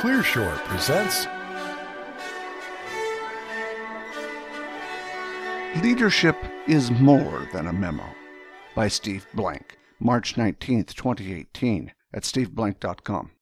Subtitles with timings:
[0.00, 1.26] Clearshore presents
[5.84, 8.06] Leadership is More Than a Memo
[8.74, 13.32] by Steve Blank, March 19th, 2018, at steveblank.com.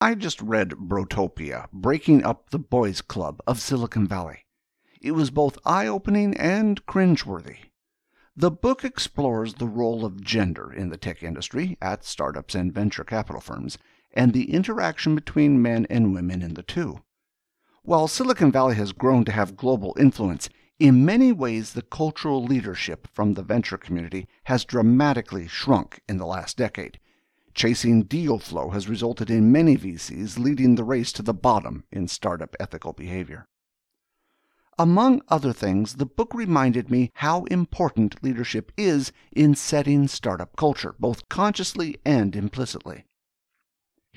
[0.00, 4.46] I just read Brotopia, Breaking Up the Boys Club of Silicon Valley.
[4.98, 7.58] It was both eye opening and cringeworthy.
[8.34, 13.04] The book explores the role of gender in the tech industry, at startups and venture
[13.04, 13.76] capital firms,
[14.14, 17.00] and the interaction between men and women in the two.
[17.82, 20.48] While Silicon Valley has grown to have global influence,
[20.78, 26.26] in many ways the cultural leadership from the venture community has dramatically shrunk in the
[26.26, 26.98] last decade.
[27.54, 32.08] Chasing deal flow has resulted in many VCs leading the race to the bottom in
[32.08, 33.46] startup ethical behavior.
[34.76, 40.96] Among other things, the book reminded me how important leadership is in setting startup culture,
[40.98, 43.04] both consciously and implicitly.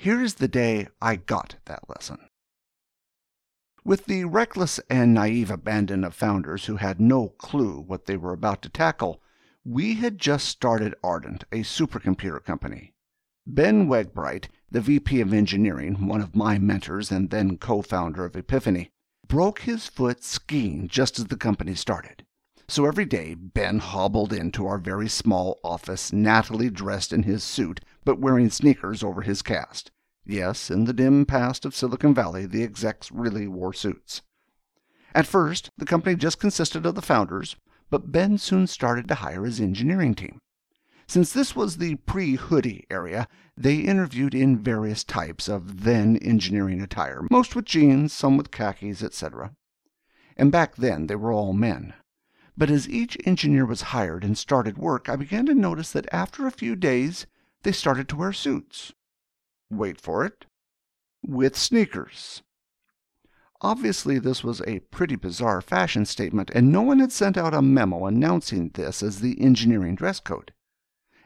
[0.00, 2.28] Here is the day I got that lesson.
[3.84, 8.32] With the reckless and naive abandon of founders who had no clue what they were
[8.32, 9.20] about to tackle,
[9.64, 12.94] we had just started Ardent, a supercomputer company.
[13.44, 18.36] Ben Wegbreit, the VP of Engineering, one of my mentors and then co founder of
[18.36, 18.92] Epiphany,
[19.26, 22.24] broke his foot skiing just as the company started.
[22.70, 27.80] So every day, Ben hobbled into our very small office, nattily dressed in his suit,
[28.08, 29.90] but wearing sneakers over his cast.
[30.24, 34.22] Yes, in the dim past of Silicon Valley, the execs really wore suits.
[35.14, 37.56] At first, the company just consisted of the founders,
[37.90, 40.38] but Ben soon started to hire his engineering team.
[41.06, 46.80] Since this was the pre hoodie area, they interviewed in various types of then engineering
[46.80, 49.52] attire, most with jeans, some with khakis, etc.
[50.34, 51.92] And back then they were all men.
[52.56, 56.46] But as each engineer was hired and started work, I began to notice that after
[56.46, 57.26] a few days
[57.68, 58.94] they started to wear suits.
[59.70, 60.46] Wait for it.
[61.22, 62.42] With sneakers.
[63.60, 67.60] Obviously, this was a pretty bizarre fashion statement, and no one had sent out a
[67.60, 70.54] memo announcing this as the engineering dress code.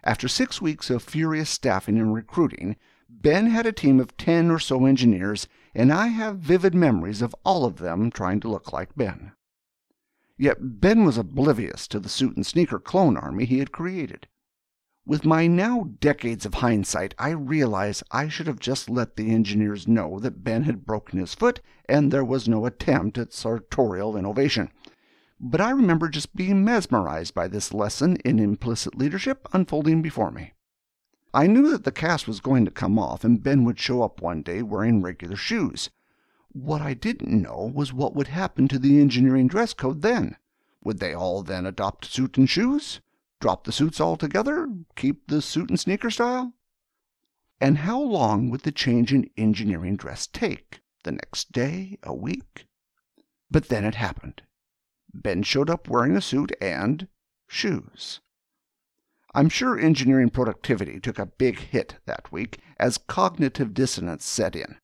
[0.03, 2.75] After six weeks of furious staffing and recruiting,
[3.09, 7.37] Ben had a team of 10 or so engineers, and I have vivid memories of
[7.45, 9.31] all of them trying to look like Ben.
[10.37, 14.27] Yet Ben was oblivious to the suit and sneaker clone army he had created.
[15.05, 19.89] With my now decades of hindsight, I realize I should have just let the engineers
[19.89, 24.71] know that Ben had broken his foot and there was no attempt at sartorial innovation
[25.45, 30.53] but I remember just being mesmerized by this lesson in implicit leadership unfolding before me.
[31.35, 34.23] I knew that the cast was going to come off and Ben would show up
[34.23, 35.91] one day wearing regular shoes.
[36.53, 40.37] What I didn't know was what would happen to the engineering dress code then.
[40.85, 43.01] Would they all then adopt suit and shoes?
[43.43, 44.69] Drop the suits altogether?
[44.95, 46.53] Keep the suit and sneaker style?
[47.61, 50.81] And how long would the change in engineering dress take?
[51.03, 51.99] The next day?
[52.05, 52.69] A week?
[53.51, 54.43] But then it happened.
[55.13, 57.09] Ben showed up wearing a suit and
[57.49, 58.21] shoes.
[59.35, 64.77] I'm sure engineering productivity took a big hit that week as cognitive dissonance set in.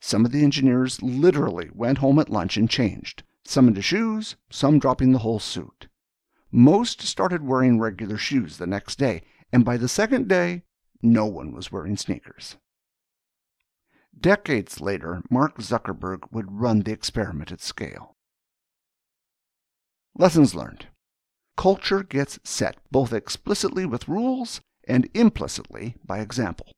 [0.00, 4.80] Some of the engineers literally went home at lunch and changed, some into shoes, some
[4.80, 5.86] dropping the whole suit.
[6.52, 9.22] Most started wearing regular shoes the next day,
[9.52, 10.62] and by the second day,
[11.02, 12.56] no one was wearing sneakers.
[14.18, 18.16] Decades later, Mark Zuckerberg would run the experiment at scale.
[20.16, 20.88] Lessons learned.
[21.56, 26.72] Culture gets set both explicitly with rules and implicitly by example.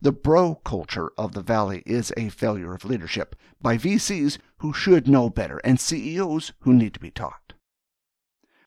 [0.00, 5.08] The bro culture of the Valley is a failure of leadership by VCs who should
[5.08, 7.43] know better and CEOs who need to be taught.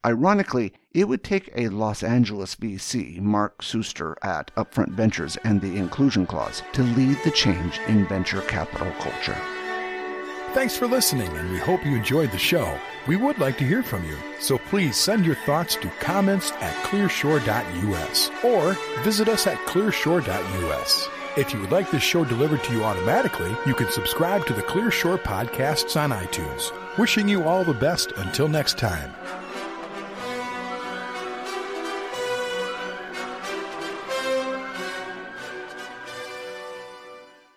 [0.07, 5.75] Ironically, it would take a Los Angeles VC, Mark Suster at Upfront Ventures and the
[5.75, 9.35] Inclusion Clause, to lead the change in venture capital culture.
[10.53, 12.79] Thanks for listening, and we hope you enjoyed the show.
[13.06, 16.74] We would like to hear from you, so please send your thoughts to comments at
[16.85, 21.09] clearshore.us or visit us at clearshore.us.
[21.35, 24.63] If you would like this show delivered to you automatically, you can subscribe to the
[24.63, 26.71] Clearshore podcasts on iTunes.
[26.98, 29.13] Wishing you all the best until next time.